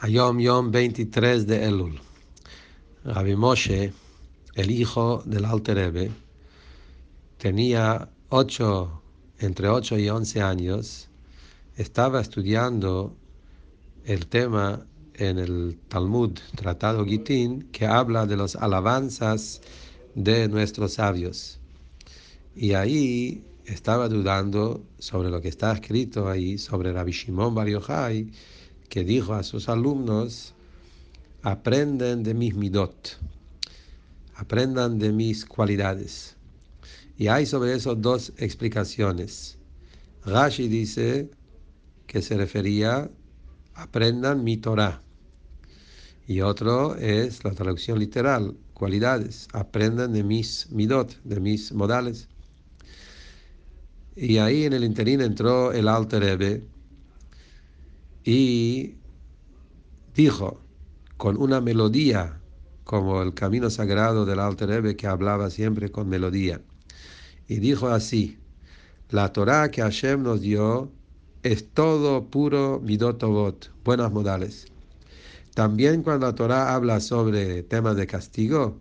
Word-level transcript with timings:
Ayom 0.00 0.38
Yom 0.38 0.70
23 0.70 1.46
de 1.46 1.64
Elul. 1.64 1.98
Rabbi 3.04 3.34
Moshe, 3.34 3.94
el 4.54 4.70
hijo 4.70 5.22
del 5.24 5.46
Alter 5.46 6.10
tenía 7.38 8.06
ocho, 8.28 9.00
entre 9.38 9.68
8 9.68 9.98
y 9.98 10.10
11 10.10 10.42
años, 10.42 11.08
estaba 11.78 12.20
estudiando 12.20 13.16
el 14.04 14.26
tema 14.26 14.84
en 15.14 15.38
el 15.38 15.78
Talmud, 15.88 16.32
Tratado 16.54 17.06
Gitín, 17.06 17.62
que 17.72 17.86
habla 17.86 18.26
de 18.26 18.36
las 18.36 18.54
alabanzas 18.54 19.62
de 20.14 20.46
nuestros 20.46 20.92
sabios. 20.92 21.58
Y 22.54 22.74
ahí 22.74 23.42
estaba 23.64 24.10
dudando 24.10 24.84
sobre 24.98 25.30
lo 25.30 25.40
que 25.40 25.48
está 25.48 25.72
escrito 25.72 26.28
ahí, 26.28 26.58
sobre 26.58 26.92
Rabbi 26.92 27.12
Shimon 27.12 27.54
Bar 27.54 27.68
Yochai, 27.68 28.30
que 28.88 29.04
dijo 29.04 29.34
a 29.34 29.42
sus 29.42 29.68
alumnos, 29.68 30.54
aprenden 31.42 32.22
de 32.22 32.34
mis 32.34 32.54
midot, 32.54 33.18
aprendan 34.34 34.98
de 34.98 35.12
mis 35.12 35.44
cualidades. 35.44 36.36
Y 37.16 37.28
hay 37.28 37.46
sobre 37.46 37.74
eso 37.74 37.94
dos 37.94 38.32
explicaciones. 38.36 39.58
Rashi 40.24 40.68
dice 40.68 41.30
que 42.06 42.20
se 42.20 42.36
refería, 42.36 43.10
aprendan 43.74 44.44
mi 44.44 44.56
Torah. 44.56 45.02
Y 46.26 46.40
otro 46.40 46.96
es 46.96 47.44
la 47.44 47.52
traducción 47.52 47.98
literal, 47.98 48.56
cualidades, 48.74 49.48
aprendan 49.52 50.12
de 50.12 50.24
mis 50.24 50.68
midot, 50.70 51.16
de 51.22 51.40
mis 51.40 51.72
modales. 51.72 52.28
Y 54.16 54.38
ahí 54.38 54.64
en 54.64 54.72
el 54.72 54.82
interín 54.82 55.20
entró 55.20 55.72
el 55.72 55.88
Alter 55.88 56.24
y 58.26 58.96
dijo 60.14 60.60
con 61.16 61.40
una 61.40 61.60
melodía, 61.60 62.40
como 62.82 63.22
el 63.22 63.32
camino 63.34 63.70
sagrado 63.70 64.26
del 64.26 64.40
Rebbe 64.58 64.96
que 64.96 65.06
hablaba 65.06 65.48
siempre 65.48 65.90
con 65.90 66.08
melodía. 66.08 66.60
Y 67.48 67.60
dijo 67.60 67.88
así, 67.88 68.36
la 69.10 69.32
Torah 69.32 69.70
que 69.70 69.80
Hashem 69.80 70.24
nos 70.24 70.40
dio 70.40 70.90
es 71.44 71.70
todo 71.72 72.26
puro 72.28 72.80
midotovot, 72.82 73.70
buenas 73.84 74.12
modales. 74.12 74.66
También 75.54 76.02
cuando 76.02 76.26
la 76.26 76.34
Torah 76.34 76.74
habla 76.74 76.98
sobre 77.00 77.62
temas 77.62 77.96
de 77.96 78.08
castigo, 78.08 78.76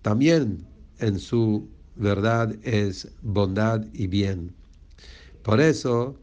también 0.00 0.66
en 0.98 1.18
su 1.18 1.68
verdad 1.96 2.56
es 2.62 3.08
bondad 3.20 3.84
y 3.92 4.06
bien. 4.06 4.54
Por 5.42 5.60
eso, 5.60 6.16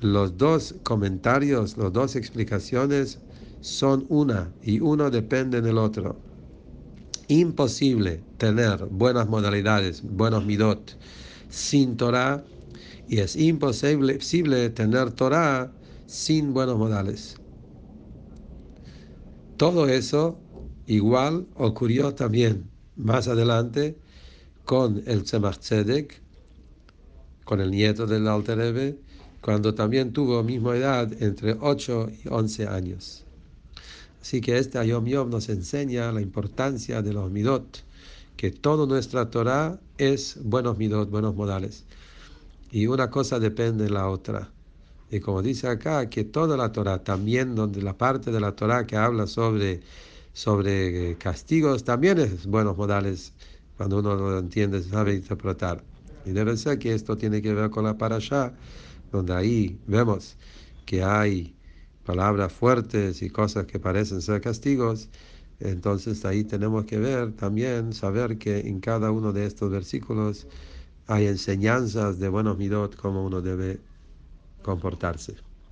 los 0.00 0.36
dos 0.36 0.74
comentarios, 0.82 1.76
las 1.76 1.92
dos 1.92 2.16
explicaciones 2.16 3.18
son 3.60 4.06
una 4.08 4.52
y 4.62 4.80
uno 4.80 5.10
depende 5.10 5.60
del 5.60 5.78
otro. 5.78 6.16
Imposible 7.28 8.22
tener 8.38 8.86
buenas 8.86 9.28
modalidades, 9.28 10.02
buenos 10.02 10.44
midot 10.46 10.96
sin 11.48 11.96
Torah 11.96 12.44
y 13.08 13.18
es 13.18 13.36
imposible 13.36 14.70
tener 14.70 15.10
Torah 15.12 15.72
sin 16.06 16.54
buenos 16.54 16.78
modales. 16.78 17.36
Todo 19.56 19.88
eso 19.88 20.38
igual 20.86 21.46
ocurrió 21.56 22.14
también 22.14 22.70
más 22.96 23.28
adelante 23.28 23.98
con 24.64 25.02
el 25.06 25.24
Tzemach 25.24 25.58
Tzedek, 25.58 26.22
con 27.44 27.60
el 27.60 27.70
nieto 27.70 28.06
del 28.06 28.28
Alter 28.28 28.58
Rebbe, 28.58 28.98
cuando 29.40 29.74
también 29.74 30.12
tuvo 30.12 30.42
misma 30.42 30.76
edad, 30.76 31.10
entre 31.22 31.56
8 31.60 32.10
y 32.24 32.28
11 32.28 32.66
años. 32.66 33.24
Así 34.20 34.40
que 34.40 34.58
este 34.58 34.78
Ayom 34.78 35.06
Yom 35.06 35.30
nos 35.30 35.48
enseña 35.48 36.12
la 36.12 36.20
importancia 36.20 37.02
de 37.02 37.12
los 37.12 37.30
midot, 37.30 37.84
que 38.36 38.50
toda 38.50 38.86
nuestra 38.86 39.30
Torah 39.30 39.78
es 39.96 40.38
buenos 40.42 40.76
midot, 40.78 41.08
buenos 41.10 41.34
modales. 41.34 41.84
Y 42.70 42.86
una 42.86 43.10
cosa 43.10 43.38
depende 43.38 43.84
de 43.84 43.90
la 43.90 44.08
otra. 44.08 44.50
Y 45.10 45.20
como 45.20 45.40
dice 45.40 45.68
acá, 45.68 46.10
que 46.10 46.24
toda 46.24 46.56
la 46.56 46.70
Torah, 46.72 47.02
también 47.02 47.54
donde 47.54 47.80
la 47.80 47.96
parte 47.96 48.30
de 48.30 48.40
la 48.40 48.52
Torah 48.52 48.86
que 48.86 48.96
habla 48.96 49.26
sobre, 49.26 49.80
sobre 50.34 51.16
castigos, 51.16 51.84
también 51.84 52.18
es 52.18 52.46
buenos 52.46 52.76
modales, 52.76 53.32
cuando 53.76 54.00
uno 54.00 54.14
lo 54.14 54.38
entiende, 54.38 54.82
sabe 54.82 55.14
interpretar. 55.14 55.82
Y 56.26 56.32
debe 56.32 56.56
ser 56.58 56.78
que 56.78 56.92
esto 56.92 57.16
tiene 57.16 57.40
que 57.40 57.54
ver 57.54 57.70
con 57.70 57.84
la 57.84 57.96
parasha, 57.96 58.52
donde 59.10 59.34
ahí 59.34 59.80
vemos 59.86 60.36
que 60.86 61.02
hay 61.02 61.54
palabras 62.04 62.52
fuertes 62.52 63.22
y 63.22 63.30
cosas 63.30 63.66
que 63.66 63.78
parecen 63.78 64.22
ser 64.22 64.40
castigos, 64.40 65.10
entonces 65.60 66.24
ahí 66.24 66.44
tenemos 66.44 66.84
que 66.86 66.98
ver 66.98 67.32
también, 67.34 67.92
saber 67.92 68.38
que 68.38 68.60
en 68.60 68.80
cada 68.80 69.10
uno 69.12 69.32
de 69.32 69.46
estos 69.46 69.70
versículos 69.70 70.46
hay 71.06 71.26
enseñanzas 71.26 72.18
de 72.18 72.28
buenos 72.28 72.58
midot, 72.58 72.96
cómo 72.96 73.24
uno 73.26 73.42
debe 73.42 73.80
comportarse. 74.62 75.47